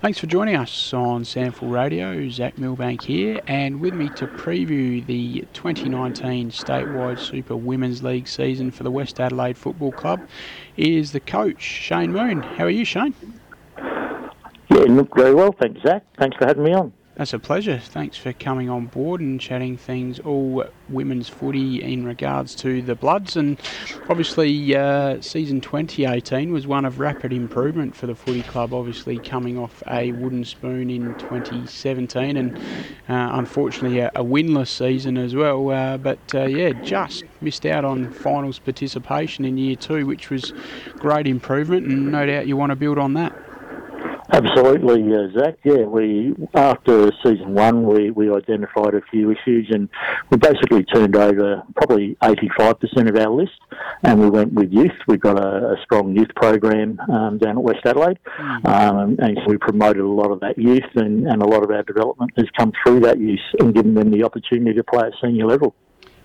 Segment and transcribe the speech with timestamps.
[0.00, 2.26] Thanks for joining us on SANFL Radio.
[2.30, 8.70] Zach Milbank here, and with me to preview the 2019 statewide Super Women's League season
[8.70, 10.26] for the West Adelaide Football Club
[10.78, 12.40] is the coach, Shane Moon.
[12.40, 13.12] How are you, Shane?
[13.76, 16.02] Yeah, look very well, thanks, Zach.
[16.16, 16.94] Thanks for having me on.
[17.20, 17.78] That's a pleasure.
[17.78, 22.94] Thanks for coming on board and chatting things all women's footy in regards to the
[22.94, 23.36] Bloods.
[23.36, 23.60] And
[24.08, 29.58] obviously, uh, season 2018 was one of rapid improvement for the footy club, obviously, coming
[29.58, 32.60] off a wooden spoon in 2017 and uh,
[33.10, 35.68] unfortunately a, a, winless season as well.
[35.68, 40.54] Uh, but uh, yeah, just missed out on finals participation in year two, which was
[40.96, 41.86] great improvement.
[41.86, 43.49] And no doubt you want to build on that.
[44.32, 45.56] Absolutely, uh, Zach.
[45.64, 49.88] Yeah, we after season one, we, we identified a few issues, and
[50.30, 53.58] we basically turned over probably eighty five percent of our list,
[54.04, 54.92] and we went with youth.
[55.08, 58.66] We've got a, a strong youth program um, down at West Adelaide, mm.
[58.66, 61.70] um, and so we promoted a lot of that youth, and, and a lot of
[61.70, 65.12] our development has come through that youth and given them the opportunity to play at
[65.20, 65.74] senior level.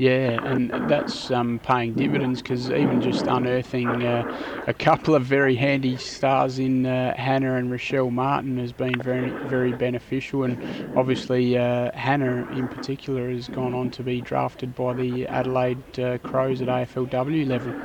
[0.00, 4.24] Yeah, and that's um, paying dividends because even just unearthing uh,
[4.66, 9.36] a couple of very handy stars in uh, Hannah and Rochelle Martin has been very,
[9.42, 10.44] very beneficial.
[10.44, 10.58] And
[10.96, 16.18] obviously, uh, Hannah in particular has gone on to be drafted by the Adelaide uh,
[16.18, 17.76] Crows at AFLW level.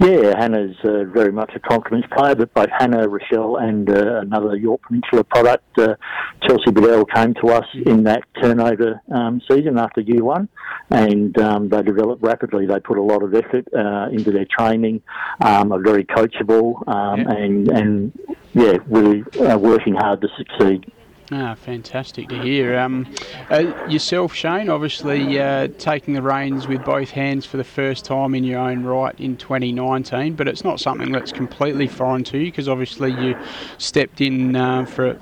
[0.00, 4.56] Yeah, Hannah's uh, very much a confidence player, but both Hannah, Rochelle, and uh, another
[4.56, 5.94] Yorke Peninsula product, uh,
[6.42, 10.48] Chelsea Bedell, came to us in that turnover um, season after year one,
[10.88, 12.64] and um, they developed rapidly.
[12.64, 15.02] They put a lot of effort uh, into their training,
[15.42, 17.32] um, are very coachable, um, yeah.
[17.32, 18.18] and and
[18.54, 20.90] yeah, really uh, working hard to succeed.
[21.32, 22.76] Ah, fantastic to hear.
[22.76, 23.06] Um,
[23.52, 28.34] uh, yourself, Shane, obviously uh, taking the reins with both hands for the first time
[28.34, 32.46] in your own right in 2019, but it's not something that's completely foreign to you
[32.46, 33.36] because obviously you
[33.78, 35.20] stepped in uh, for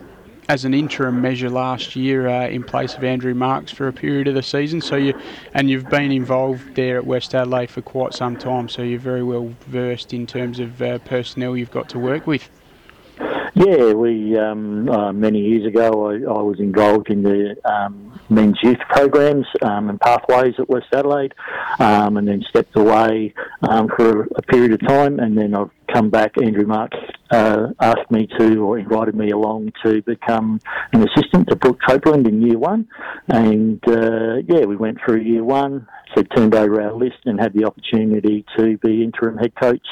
[0.49, 4.29] as an interim measure last year uh, in place of Andrew Marks for a period
[4.29, 4.81] of the season.
[4.81, 5.13] So you
[5.53, 8.71] and you've been involved there at West Adelaide for quite some time.
[8.71, 12.49] So you're very well versed in terms of uh, personnel you've got to work with.
[13.55, 18.59] Yeah, we um, uh, many years ago I, I, was involved in the um, men's
[18.63, 21.35] youth programs um, and pathways at West Adelaide,
[21.79, 26.11] um, and then stepped away um, for a period of time, and then I've come
[26.11, 26.33] back.
[26.43, 26.97] Andrew Marks
[27.31, 30.61] uh, asked me to, or invited me along to become
[30.93, 32.89] an assistant to Brooke Copeland in year one,
[33.29, 37.53] and uh, yeah, we went through year one so turned over our list and had
[37.53, 39.87] the opportunity to be interim head coach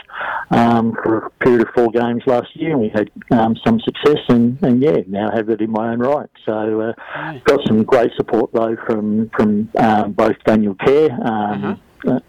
[0.51, 4.19] um, for a period of four games last year, and we had um, some success,
[4.29, 6.29] and, and, yeah, now have it in my own right.
[6.45, 11.11] So uh, got some great support though from from um, both Daniel Kerr.
[11.11, 12.21] Um, uh-huh.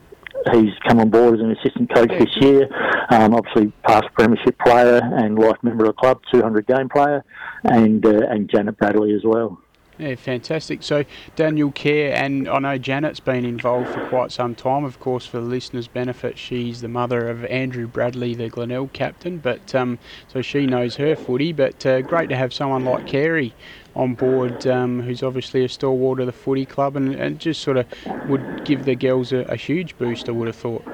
[0.53, 2.67] He's come on board as an assistant coach this year.
[3.09, 7.23] Um, obviously, past premiership player and life member of the club, 200 game player,
[7.63, 9.59] and uh, and Janet Bradley as well.
[9.97, 10.83] Yeah, fantastic.
[10.83, 14.83] So Daniel Kerr, and I know Janet's been involved for quite some time.
[14.83, 19.39] Of course, for the listeners' benefit, she's the mother of Andrew Bradley, the Glenelg captain.
[19.39, 19.97] But um,
[20.27, 21.51] so she knows her footy.
[21.51, 23.55] But uh, great to have someone like Carey
[23.97, 27.77] on board, um, who's obviously a stalwart of the footy club, and, and just sort
[27.77, 27.87] of
[28.23, 30.29] would give the girls a, a huge boost.
[30.29, 30.85] I would have thought.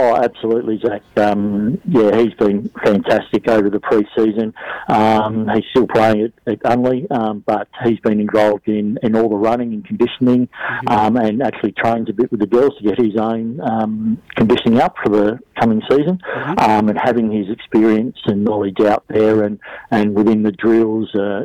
[0.00, 1.02] Oh, absolutely, Zach.
[1.16, 4.54] Um, yeah, he's been fantastic over the pre-season.
[4.86, 9.28] Um, he's still playing at, at Unley, um, but he's been involved in, in all
[9.28, 10.88] the running and conditioning, mm-hmm.
[10.88, 14.80] Um, and actually trains a bit with the girls to get his own um, conditioning
[14.80, 16.18] up for the coming season.
[16.18, 16.58] Mm-hmm.
[16.60, 19.58] Um, and having his experience and knowledge out there and,
[19.90, 21.44] and within the drills uh,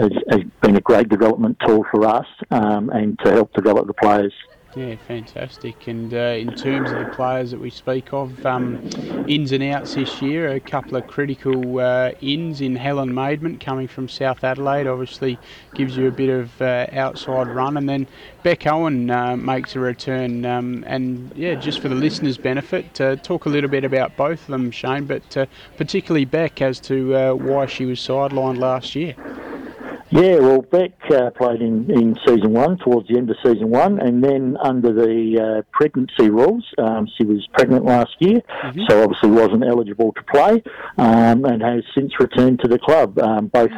[0.00, 4.32] has, has, been a great development tool for us and to help develop the players.
[4.74, 5.86] Yeah, fantastic.
[5.86, 8.80] And uh, in terms of the players that we speak of, um,
[9.24, 13.86] ins and outs this year, a couple of critical uh, ins in Helen Maidment coming
[13.86, 15.40] from South Adelaide, obviously
[15.74, 17.76] gives you a bit of uh, outside run.
[17.76, 18.08] And then
[18.42, 20.44] Beck Owen uh, makes a return.
[20.44, 24.40] Um, and yeah, just for the listeners' benefit, uh, talk a little bit about both
[24.40, 25.46] of them, Shane, but uh,
[25.76, 29.14] particularly Beck as to why she was sidelined last year.
[30.10, 33.98] Yeah, well, Beck uh, played in, in season one, towards the end of season one,
[33.98, 38.82] and then under the uh, pregnancy rules, um, she was pregnant last year, mm-hmm.
[38.88, 40.62] so obviously wasn't eligible to play,
[40.98, 43.18] um, and has since returned to the club.
[43.18, 43.70] Um, both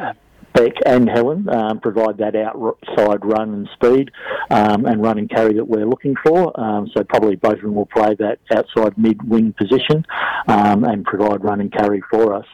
[0.57, 4.09] Beck and Helen um, provide that outside run and speed
[4.49, 6.59] um, and run and carry that we're looking for.
[6.59, 10.03] Um, so probably both of them will play that outside mid-wing position
[10.47, 12.47] um, and provide run and carry for us.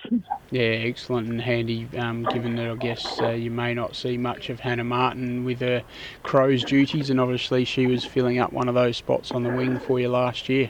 [0.52, 1.88] Yeah, excellent and handy.
[1.98, 5.62] Um, given that I guess uh, you may not see much of Hannah Martin with
[5.62, 5.82] her
[6.24, 9.80] Crows duties, and obviously she was filling up one of those spots on the wing
[9.80, 10.70] for you last year.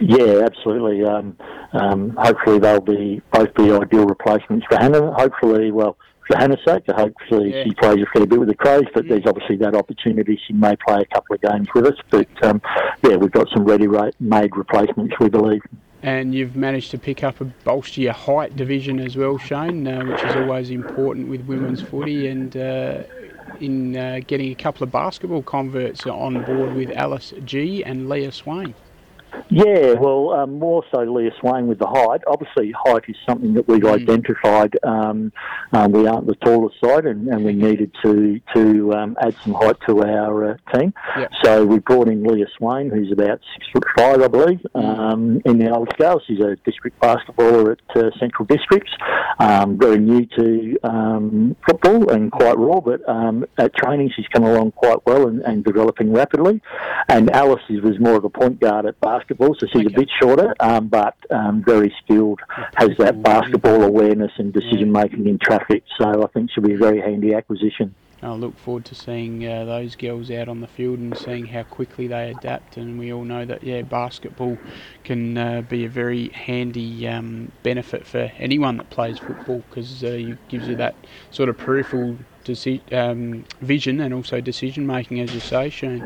[0.00, 1.04] Yeah, absolutely.
[1.04, 1.36] Um,
[1.72, 5.12] um, hopefully they'll be both be ideal replacements for Hannah.
[5.12, 7.64] Hopefully, well, for Hannah's sake, hopefully yeah.
[7.64, 9.14] she plays a fair bit with the Crows, but yeah.
[9.14, 11.98] there's obviously that opportunity she may play a couple of games with us.
[12.10, 12.60] But um,
[13.02, 15.62] yeah, we've got some ready-made replacements, we believe.
[16.02, 20.04] And you've managed to pick up a bolster your height division as well, Shane, uh,
[20.04, 22.28] which is always important with women's footy.
[22.28, 23.02] And uh,
[23.60, 28.32] in uh, getting a couple of basketball converts on board with Alice G and Leah
[28.32, 28.74] Swain.
[29.48, 32.22] Yeah, well, um, more so Leah Swain with the height.
[32.26, 34.02] Obviously, height is something that we've mm.
[34.02, 34.76] identified.
[34.82, 35.32] Um,
[35.72, 39.54] um, we aren't the tallest side, and, and we needed to to um, add some
[39.54, 40.92] height to our uh, team.
[41.16, 41.32] Yep.
[41.44, 44.98] So we brought in Leah Swain, who's about six foot five, I believe, mm.
[44.98, 46.20] um, in the old scale.
[46.26, 48.90] She's a district basketballer at uh, Central Districts.
[49.38, 50.76] Um, very new to
[51.66, 53.00] football and quite raw, but
[53.58, 56.60] at training she's come along quite well and, and developing rapidly.
[57.08, 59.94] And Alice was more of a point guard at basketball basketball, so she's okay.
[59.94, 62.40] a bit shorter, um, but um, very skilled,
[62.76, 65.84] has that basketball awareness and decision making in traffic.
[65.98, 67.94] So I think she'll be a very handy acquisition.
[68.22, 71.64] I look forward to seeing uh, those girls out on the field and seeing how
[71.64, 72.78] quickly they adapt.
[72.78, 74.56] And we all know that yeah, basketball
[75.04, 80.08] can uh, be a very handy um, benefit for anyone that plays football because uh,
[80.08, 80.94] it gives you that
[81.30, 86.00] sort of peripheral deci- um, vision and also decision making, as you say, Shane.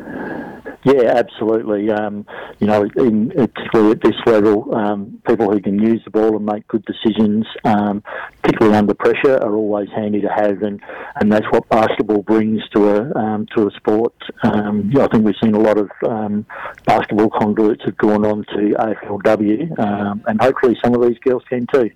[0.83, 1.91] Yeah, absolutely.
[1.91, 2.25] Um,
[2.59, 6.45] you know, in, particularly at this level, um, people who can use the ball and
[6.45, 8.03] make good decisions, um,
[8.41, 10.81] particularly under pressure, are always handy to have, and,
[11.19, 14.13] and that's what basketball brings to a um, to a sport.
[14.43, 16.45] Um, I think we've seen a lot of um,
[16.85, 21.91] basketball converts have gone on to AFLW, and hopefully some of these girls can too.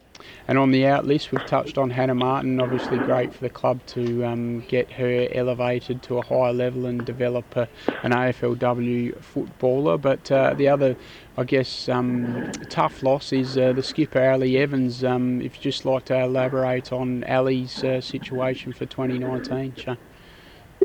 [0.48, 2.60] And on the out list, we've touched on Hannah Martin.
[2.60, 7.06] Obviously, great for the club to um, get her elevated to a higher level and
[7.06, 7.68] develop a,
[8.04, 9.98] an AFLW footballer.
[9.98, 10.96] But uh, the other,
[11.38, 15.04] I guess, um, tough loss is uh, the skipper Ali Evans.
[15.04, 19.98] Um, if you'd just like to elaborate on Ali's uh, situation for 2019, Shane.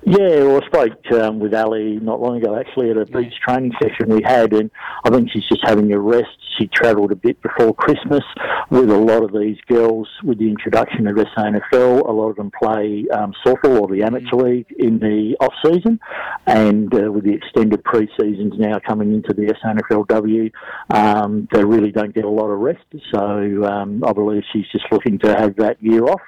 [0.07, 3.73] Yeah, well, I spoke um, with Ali not long ago actually at a beach training
[3.83, 4.71] session we had, and
[5.05, 6.29] I think she's just having a rest.
[6.59, 8.23] She travelled a bit before Christmas
[8.71, 12.09] with a lot of these girls with the introduction of SANFL.
[12.09, 14.43] A lot of them play um, softball or the amateur mm.
[14.45, 16.01] league in the off season,
[16.47, 20.51] and uh, with the extended pre seasons now coming into the SANFLW,
[20.95, 22.85] um, they really don't get a lot of rest.
[23.13, 26.23] So um, I believe she's just looking to have that year off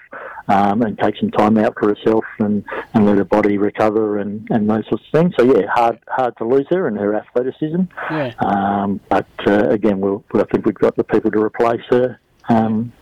[0.48, 4.46] um, and take some time out for herself and, and let her body recover and,
[4.50, 5.34] and those sorts of things.
[5.38, 7.82] So yeah, hard hard to lose her and her athleticism.
[8.10, 8.32] Yeah.
[8.38, 12.20] Um, but uh, again, we'll, I think we've got the people to replace her.
[12.48, 12.92] Um,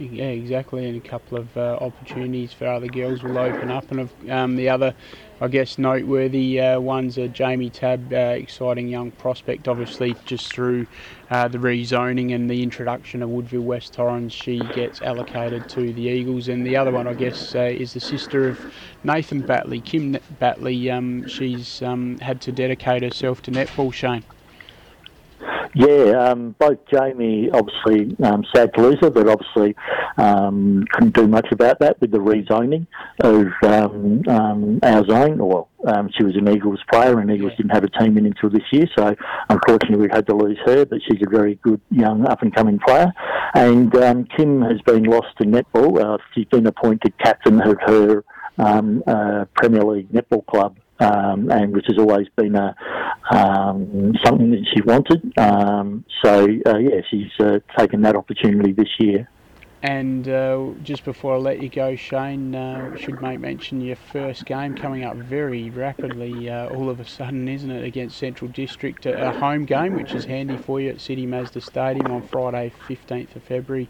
[0.00, 3.90] yeah, exactly, and a couple of uh, opportunities for other girls will open up.
[3.90, 4.94] And um, the other,
[5.40, 10.86] I guess, noteworthy uh, ones are Jamie Tabb, uh, exciting young prospect, obviously just through
[11.30, 16.02] uh, the rezoning and the introduction of Woodville West Torrens, she gets allocated to the
[16.02, 16.48] Eagles.
[16.48, 18.58] And the other one, I guess, uh, is the sister of
[19.04, 20.90] Nathan Batley, Kim Batley.
[20.90, 24.24] Um, she's um, had to dedicate herself to netball, Shane.
[25.72, 29.76] Yeah, um, both Jamie, obviously, um, sad to lose her, but obviously
[30.18, 32.88] um, couldn't do much about that with the rezoning
[33.22, 35.38] of um, um, our zone.
[35.38, 38.50] Well, um, she was an Eagles player, and Eagles didn't have a team in until
[38.50, 39.14] this year, so
[39.48, 40.84] unfortunately we had to lose her.
[40.84, 43.12] But she's a very good young up and coming player.
[43.54, 43.92] And
[44.36, 46.02] Kim has been lost to netball.
[46.02, 48.24] Uh, she's been appointed captain of her
[48.58, 52.74] uh, Premier League netball club um, and which has always been a,
[53.32, 55.32] um, something that she wanted.
[55.38, 59.28] Um, so uh, yeah, she's uh, taken that opportunity this year.
[59.82, 64.44] And uh, just before I let you go, Shane, uh, should make mention your first
[64.44, 69.06] game coming up very rapidly, uh, all of a sudden, isn't it, against Central District,
[69.06, 73.34] a home game, which is handy for you at City Mazda Stadium on Friday, 15th
[73.36, 73.88] of February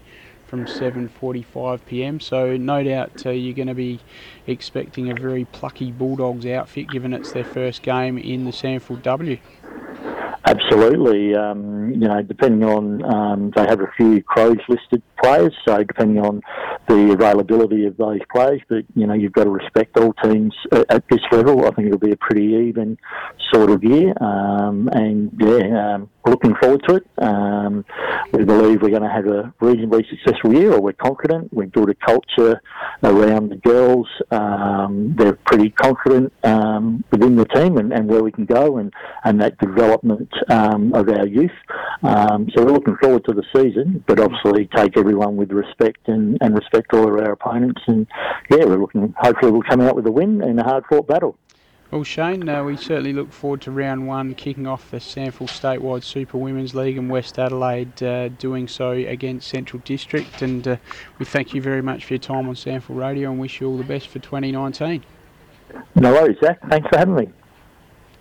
[0.51, 2.19] from 7:45 p.m.
[2.19, 4.01] So no doubt uh, you're going to be
[4.45, 9.39] expecting a very plucky Bulldogs outfit, given it's their first game in the SANFLW.
[10.43, 11.35] Absolutely.
[11.35, 16.19] Um, you know, depending on um, they have a few Crows listed players, so depending
[16.19, 16.41] on
[16.89, 20.85] the availability of those players, but you know you've got to respect all teams at,
[20.89, 21.65] at this level.
[21.65, 22.97] I think it'll be a pretty even
[23.53, 27.07] sort of year, um, and yeah, um, looking forward to it.
[27.17, 27.85] Um,
[28.31, 31.53] we believe we're going to have a reasonably successful year, or we're confident.
[31.53, 32.61] We've built a culture
[33.03, 34.07] around the girls.
[34.29, 38.93] Um, they're pretty confident um, within the team and, and, where we can go and,
[39.23, 41.51] and that development um, of our youth.
[42.03, 46.37] Um, so we're looking forward to the season, but obviously take everyone with respect and,
[46.41, 47.81] and respect all of our opponents.
[47.87, 48.07] And
[48.49, 51.37] yeah, we're looking, hopefully we'll come out with a win in a hard fought battle.
[51.91, 56.05] Well, Shane, uh, we certainly look forward to round one kicking off the SANFL Statewide
[56.05, 60.41] Super Women's League and West Adelaide uh, doing so against Central District.
[60.41, 60.77] And uh,
[61.19, 63.77] we thank you very much for your time on SANFL Radio and wish you all
[63.77, 65.03] the best for 2019.
[65.95, 66.61] No worries, Zach.
[66.69, 67.27] Thanks for having me.